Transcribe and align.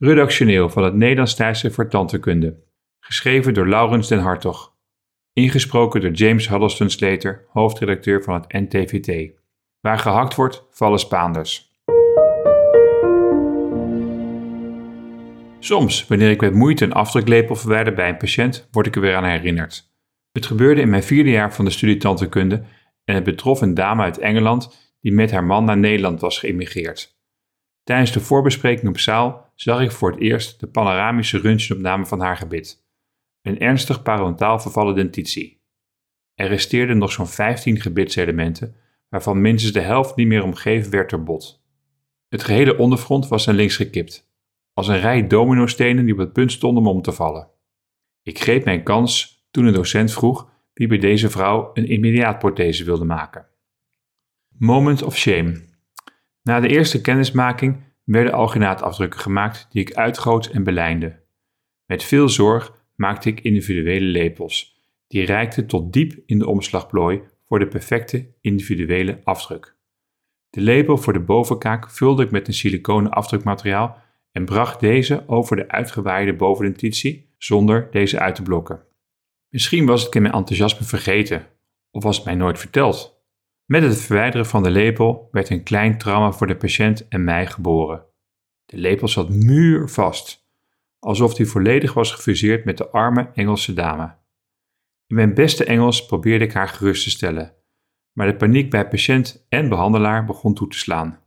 Redactioneel 0.00 0.68
van 0.68 0.84
het 0.84 0.94
Nederlands 0.94 1.34
tijdschrift 1.34 1.74
voor 1.74 1.88
tandheelkunde. 1.88 2.62
Geschreven 3.00 3.54
door 3.54 3.68
Laurens 3.68 4.08
den 4.08 4.18
Hartog. 4.18 4.76
Ingesproken 5.32 6.00
door 6.00 6.10
James 6.10 6.48
Huddleston 6.48 6.90
Slater, 6.90 7.46
hoofdredacteur 7.48 8.22
van 8.22 8.34
het 8.34 8.52
NTVT. 8.52 9.32
Waar 9.80 9.98
gehakt 9.98 10.34
wordt, 10.34 10.66
vallen 10.70 10.98
Spaanders. 10.98 11.76
Soms, 15.58 16.06
wanneer 16.06 16.30
ik 16.30 16.40
met 16.40 16.54
moeite 16.54 16.84
een 16.84 16.92
afdruklepel 16.92 17.54
verwijder 17.56 17.94
bij 17.94 18.08
een 18.08 18.16
patiënt, 18.16 18.68
word 18.70 18.86
ik 18.86 18.94
er 18.94 19.00
weer 19.00 19.16
aan 19.16 19.24
herinnerd. 19.24 19.92
Het 20.32 20.46
gebeurde 20.46 20.80
in 20.80 20.90
mijn 20.90 21.02
vierde 21.02 21.30
jaar 21.30 21.54
van 21.54 21.64
de 21.64 21.70
studie 21.70 21.96
tandheelkunde 21.96 22.64
en 23.04 23.14
het 23.14 23.24
betrof 23.24 23.60
een 23.60 23.74
dame 23.74 24.02
uit 24.02 24.18
Engeland 24.18 24.94
die 25.00 25.12
met 25.12 25.30
haar 25.30 25.44
man 25.44 25.64
naar 25.64 25.78
Nederland 25.78 26.20
was 26.20 26.38
geïmmigreerd. 26.38 27.16
Tijdens 27.82 28.12
de 28.12 28.20
voorbespreking 28.20 28.88
op 28.88 28.98
zaal 28.98 29.47
zag 29.60 29.80
ik 29.80 29.90
voor 29.90 30.10
het 30.10 30.20
eerst 30.20 30.60
de 30.60 30.66
panoramische 30.66 31.38
röntgenopname 31.38 32.06
van 32.06 32.20
haar 32.20 32.36
gebit. 32.36 32.86
Een 33.42 33.58
ernstig 33.58 34.02
parodontaal 34.02 34.60
vervallen 34.60 34.94
dentitie. 34.94 35.62
Er 36.34 36.48
resteerden 36.48 36.98
nog 36.98 37.12
zo'n 37.12 37.26
15 37.26 37.80
gebitselementen, 37.80 38.76
waarvan 39.08 39.40
minstens 39.40 39.72
de 39.72 39.80
helft 39.80 40.16
niet 40.16 40.26
meer 40.26 40.42
omgeven 40.42 40.90
werd 40.90 41.10
door 41.10 41.22
bot. 41.22 41.64
Het 42.28 42.42
gehele 42.42 42.76
onderfront 42.76 43.28
was 43.28 43.46
naar 43.46 43.54
links 43.54 43.76
gekipt, 43.76 44.30
als 44.72 44.88
een 44.88 45.00
rij 45.00 45.26
dominostenen 45.26 46.04
die 46.04 46.14
op 46.14 46.20
het 46.20 46.32
punt 46.32 46.52
stonden 46.52 46.82
om 46.82 46.88
om 46.88 47.02
te 47.02 47.12
vallen. 47.12 47.50
Ik 48.22 48.40
greep 48.40 48.64
mijn 48.64 48.82
kans 48.82 49.42
toen 49.50 49.66
een 49.66 49.72
docent 49.72 50.12
vroeg 50.12 50.50
wie 50.72 50.86
bij 50.86 50.98
deze 50.98 51.30
vrouw 51.30 51.70
een 51.74 51.88
immediaatprothese 51.88 52.84
wilde 52.84 53.04
maken. 53.04 53.46
Moment 54.48 55.02
of 55.02 55.16
shame. 55.16 55.64
Na 56.42 56.60
de 56.60 56.68
eerste 56.68 57.00
kennismaking 57.00 57.86
werden 58.14 58.32
alginaatafdrukken 58.32 59.20
gemaakt 59.20 59.66
die 59.70 59.80
ik 59.80 59.94
uitgoot 59.94 60.46
en 60.46 60.62
belijnde. 60.62 61.20
Met 61.86 62.04
veel 62.04 62.28
zorg 62.28 62.84
maakte 62.94 63.28
ik 63.28 63.40
individuele 63.40 64.06
lepels, 64.06 64.80
die 65.08 65.24
reikten 65.24 65.66
tot 65.66 65.92
diep 65.92 66.22
in 66.26 66.38
de 66.38 66.46
omslagplooi 66.46 67.22
voor 67.46 67.58
de 67.58 67.66
perfecte 67.66 68.34
individuele 68.40 69.20
afdruk. 69.24 69.76
De 70.50 70.60
lepel 70.60 70.96
voor 70.96 71.12
de 71.12 71.20
bovenkaak 71.20 71.90
vulde 71.90 72.22
ik 72.22 72.30
met 72.30 72.48
een 72.48 72.54
siliconen 72.54 73.10
afdrukmateriaal 73.10 74.02
en 74.32 74.44
bracht 74.44 74.80
deze 74.80 75.24
over 75.26 75.56
de 75.56 75.68
uitgewaaide 75.68 76.34
bovendentitie 76.34 77.34
zonder 77.38 77.88
deze 77.90 78.18
uit 78.18 78.34
te 78.34 78.42
blokken. 78.42 78.82
Misschien 79.48 79.86
was 79.86 80.06
ik 80.06 80.14
in 80.14 80.22
mijn 80.22 80.34
enthousiasme 80.34 80.86
vergeten, 80.86 81.46
of 81.90 82.02
was 82.02 82.16
het 82.16 82.24
mij 82.24 82.34
nooit 82.34 82.58
verteld. 82.58 83.17
Met 83.68 83.82
het 83.82 84.00
verwijderen 84.00 84.46
van 84.46 84.62
de 84.62 84.70
lepel 84.70 85.28
werd 85.32 85.50
een 85.50 85.62
klein 85.62 85.98
trauma 85.98 86.32
voor 86.32 86.46
de 86.46 86.56
patiënt 86.56 87.08
en 87.08 87.24
mij 87.24 87.46
geboren. 87.46 88.04
De 88.66 88.76
lepel 88.76 89.08
zat 89.08 89.28
muurvast, 89.28 90.48
alsof 90.98 91.34
die 91.34 91.46
volledig 91.46 91.92
was 91.92 92.12
gefuseerd 92.12 92.64
met 92.64 92.78
de 92.78 92.88
arme 92.90 93.30
Engelse 93.34 93.72
dame. 93.72 94.16
In 95.06 95.16
mijn 95.16 95.34
beste 95.34 95.64
Engels 95.64 96.06
probeerde 96.06 96.44
ik 96.44 96.52
haar 96.52 96.68
gerust 96.68 97.02
te 97.02 97.10
stellen, 97.10 97.54
maar 98.12 98.26
de 98.26 98.36
paniek 98.36 98.70
bij 98.70 98.88
patiënt 98.88 99.46
en 99.48 99.68
behandelaar 99.68 100.24
begon 100.24 100.54
toe 100.54 100.68
te 100.68 100.78
slaan. 100.78 101.22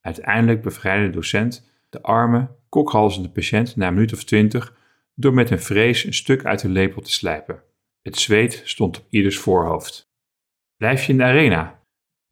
Uiteindelijk 0.00 0.62
bevrijdde 0.62 1.06
de 1.06 1.12
docent 1.12 1.70
de 1.90 2.02
arme, 2.02 2.56
kokhalzende 2.68 3.30
patiënt 3.30 3.76
na 3.76 3.86
een 3.86 3.94
minuut 3.94 4.12
of 4.12 4.24
twintig 4.24 4.76
door 5.14 5.34
met 5.34 5.50
een 5.50 5.60
vrees 5.60 6.04
een 6.04 6.14
stuk 6.14 6.44
uit 6.44 6.60
de 6.60 6.68
lepel 6.68 7.02
te 7.02 7.12
slijpen. 7.12 7.62
Het 8.02 8.16
zweet 8.16 8.62
stond 8.64 8.98
op 8.98 9.06
ieders 9.10 9.38
voorhoofd. 9.38 10.09
Blijf 10.80 11.04
je 11.04 11.12
in 11.12 11.18
de 11.18 11.24
arena? 11.24 11.82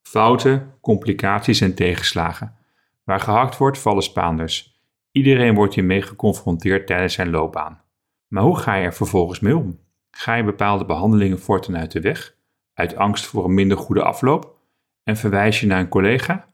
Fouten, 0.03 0.75
complicaties 0.81 1.61
en 1.61 1.75
tegenslagen. 1.75 2.57
Waar 3.05 3.21
gehakt 3.21 3.57
wordt, 3.57 3.79
vallen 3.79 4.03
Spaanders. 4.03 4.81
Iedereen 5.13 5.55
wordt 5.55 5.75
hiermee 5.75 6.03
geconfronteerd 6.03 6.87
tijdens 6.87 7.15
zijn 7.15 7.31
loopbaan. 7.31 7.83
Maar 8.29 8.43
hoe 8.43 8.59
ga 8.59 8.75
je 8.75 8.85
er 8.85 8.95
vervolgens 8.95 9.41
mee 9.41 9.57
om? 9.57 9.81
Ga 10.11 10.35
je 10.35 10.45
bepaalde 10.45 10.85
behandelingen 10.85 11.39
voortaan 11.39 11.77
uit 11.77 11.93
de 11.93 12.01
weg, 12.01 12.37
uit 12.75 12.97
angst 12.97 13.27
voor 13.27 13.45
een 13.45 13.55
minder 13.55 13.77
goede 13.77 14.03
afloop, 14.03 14.57
en 15.03 15.17
verwijs 15.17 15.61
je 15.61 15.67
naar 15.67 15.81
een 15.81 15.89
collega? 15.89 16.53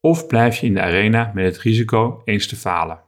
Of 0.00 0.26
blijf 0.26 0.56
je 0.56 0.66
in 0.66 0.74
de 0.74 0.82
arena 0.82 1.30
met 1.34 1.44
het 1.44 1.58
risico 1.58 2.22
eens 2.24 2.46
te 2.46 2.56
falen? 2.56 3.02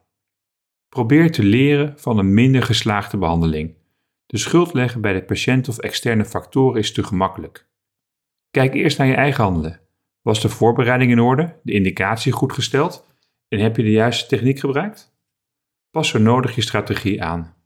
Probeer 0.88 1.32
te 1.32 1.43
leren 1.43 1.99
van 1.99 2.19
een 2.19 2.34
minder 2.34 2.62
geslaagde 2.62 3.16
behandeling. 3.16 3.75
De 4.27 4.38
schuld 4.38 4.72
leggen 4.72 5.00
bij 5.00 5.12
de 5.12 5.25
patiënt 5.25 5.69
of 5.69 5.78
externe 5.78 6.25
factoren 6.25 6.81
is 6.81 6.93
te 6.93 7.03
gemakkelijk. 7.03 7.66
Kijk 8.56 8.75
eerst 8.75 8.99
naar 8.99 9.06
je 9.06 9.15
eigen 9.15 9.44
handelen. 9.44 9.81
Was 10.22 10.41
de 10.41 10.49
voorbereiding 10.49 11.11
in 11.11 11.21
orde, 11.21 11.61
de 11.62 11.72
indicatie 11.72 12.33
goed 12.33 12.53
gesteld 12.53 13.06
en 13.49 13.59
heb 13.59 13.77
je 13.77 13.83
de 13.83 13.91
juiste 13.91 14.27
techniek 14.27 14.59
gebruikt? 14.59 15.17
Pas 15.91 16.09
zo 16.09 16.19
nodig 16.19 16.55
je 16.55 16.61
strategie 16.61 17.22
aan. 17.22 17.56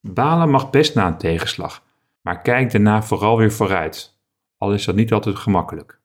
Balen 0.00 0.50
mag 0.50 0.70
best 0.70 0.94
na 0.94 1.06
een 1.06 1.18
tegenslag, 1.18 1.84
maar 2.20 2.42
kijk 2.42 2.70
daarna 2.70 3.02
vooral 3.02 3.36
weer 3.36 3.52
vooruit, 3.52 4.20
al 4.56 4.74
is 4.74 4.84
dat 4.84 4.94
niet 4.94 5.12
altijd 5.12 5.36
gemakkelijk. 5.36 6.00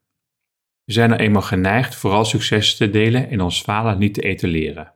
We 0.83 0.93
zijn 0.93 1.11
er 1.11 1.19
eenmaal 1.19 1.41
geneigd 1.41 1.95
vooral 1.95 2.25
successen 2.25 2.77
te 2.77 2.89
delen 2.89 3.29
en 3.29 3.41
ons 3.41 3.61
falen 3.61 3.97
niet 3.97 4.13
te 4.13 4.21
etaleren. 4.21 4.93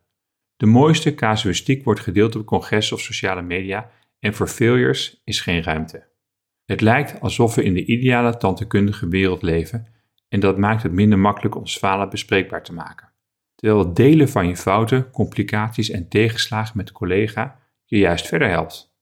De 0.56 0.66
mooiste 0.66 1.16
casuïstiek 1.16 1.84
wordt 1.84 2.00
gedeeld 2.00 2.36
op 2.36 2.46
congressen 2.46 2.96
of 2.96 3.02
sociale 3.02 3.42
media 3.42 3.92
en 4.20 4.34
voor 4.34 4.48
failures 4.48 5.22
is 5.24 5.42
geen 5.42 5.64
ruimte. 5.64 6.13
Het 6.66 6.82
lijkt 6.82 7.22
alsof 7.22 7.56
we 7.56 7.64
in 7.64 7.74
de 7.74 7.86
ideale 7.86 8.38
tandheelkundige 8.38 9.08
wereld 9.08 9.42
leven 9.42 9.88
en 10.30 10.40
dat 10.40 10.58
maakt 10.58 10.84
het 10.84 10.92
minder 10.92 11.20
makkelijk 11.20 11.56
ons 11.56 11.78
falen 11.78 12.10
bespreekbaar 12.10 12.64
te 12.64 12.74
maken. 12.74 13.12
Terwijl 13.56 13.80
het 13.80 13.96
delen 13.96 14.30
van 14.30 14.48
je 14.48 14.56
fouten, 14.56 15.12
complicaties 15.12 15.90
en 15.90 16.10
tegenslagen 16.10 16.78
met 16.78 16.88
een 16.88 16.94
collega 16.94 17.60
je 17.86 17.98
juist 17.98 18.28
verder 18.28 18.50
helpt. 18.50 18.96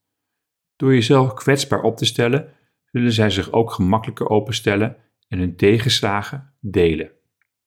Door 0.76 0.94
jezelf 0.94 1.34
kwetsbaar 1.34 1.82
op 1.82 1.96
te 1.96 2.04
stellen, 2.04 2.52
zullen 2.84 3.12
zij 3.12 3.30
zich 3.30 3.52
ook 3.52 3.70
gemakkelijker 3.70 4.28
openstellen 4.28 4.96
en 5.28 5.38
hun 5.38 5.56
tegenslagen 5.56 6.54
delen. 6.60 7.10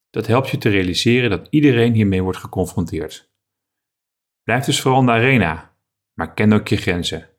Dat 0.10 0.28
helpt 0.28 0.50
je 0.50 0.58
te 0.58 0.70
realiseren 0.70 1.30
dat 1.30 1.48
iedereen 1.50 1.94
hiermee 1.94 2.24
wordt 2.24 2.38
geconfronteerd. 2.38 3.34
Blijf 4.44 4.66
dus 4.66 4.82
vooral 4.82 5.00
in 5.00 5.06
de 5.06 5.12
arena, 5.12 5.78
maar 6.14 6.34
ken 6.34 6.54
ook 6.54 6.68
je 6.68 6.78
grenzen. 6.78 7.30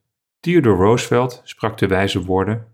Theodore 0.47 0.77
Roosevelt 0.77 1.41
sprak 1.45 1.79
de 1.79 1.87
wijze 1.87 2.25
woorden: 2.25 2.67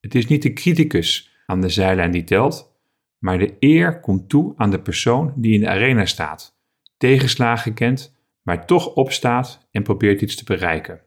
Het 0.00 0.14
is 0.14 0.26
niet 0.26 0.42
de 0.42 0.52
criticus 0.52 1.30
aan 1.46 1.60
de 1.60 1.68
zijlijn 1.68 2.10
die 2.10 2.24
telt, 2.24 2.80
maar 3.18 3.38
de 3.38 3.56
eer 3.58 4.00
komt 4.00 4.28
toe 4.28 4.52
aan 4.56 4.70
de 4.70 4.80
persoon 4.80 5.32
die 5.36 5.54
in 5.54 5.60
de 5.60 5.68
arena 5.68 6.06
staat, 6.06 6.58
tegenslagen 6.96 7.74
kent, 7.74 8.16
maar 8.42 8.66
toch 8.66 8.94
opstaat 8.94 9.68
en 9.70 9.82
probeert 9.82 10.20
iets 10.20 10.36
te 10.36 10.44
bereiken. 10.44 11.00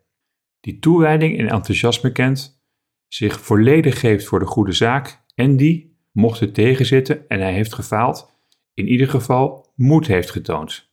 Die 0.59 0.79
toewijding 0.79 1.39
en 1.39 1.47
enthousiasme 1.47 2.11
kent, 2.11 2.63
zich 3.07 3.39
volledig 3.41 3.99
geeft 3.99 4.25
voor 4.25 4.39
de 4.39 4.45
goede 4.45 4.71
zaak 4.71 5.23
en 5.35 5.57
die, 5.57 5.97
mocht 6.11 6.39
het 6.39 6.53
tegenzitten 6.53 7.27
en 7.27 7.39
hij 7.39 7.53
heeft 7.53 7.73
gefaald, 7.73 8.31
in 8.73 8.87
ieder 8.87 9.09
geval 9.09 9.71
moed 9.75 10.07
heeft 10.07 10.31
getoond. 10.31 10.91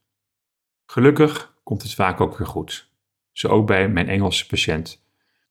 Gelukkig 0.87 1.55
komt 1.63 1.83
het 1.83 1.95
vaak 1.95 2.21
ook 2.21 2.39
weer 2.39 2.47
goed. 2.47 2.93
Zo 3.33 3.49
ook 3.49 3.67
bij 3.67 3.89
mijn 3.89 4.09
Engelse 4.09 4.47
patiënt. 4.47 5.09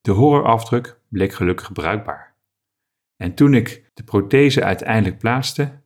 De 0.10 0.16
horrorafdruk 0.16 1.00
bleek 1.10 1.34
gelukkig 1.34 1.72
bruikbaar. 1.72 2.36
En 3.16 3.34
toen 3.34 3.54
ik 3.54 3.92
de 3.94 4.04
prothese 4.04 4.64
uiteindelijk 4.64 5.18
plaatste, 5.18 5.82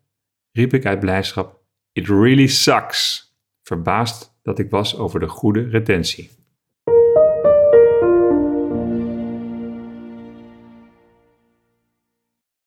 riep 0.52 0.74
ik 0.74 0.86
uit 0.86 1.00
blijdschap: 1.00 1.62
It 1.92 2.08
really 2.08 2.48
sucks! 2.48 3.32
Verbaasd 3.64 4.38
dat 4.42 4.60
ik 4.60 4.70
was 4.70 4.98
over 4.98 5.20
de 5.20 5.28
goede 5.28 5.70
retentie. 5.70 6.30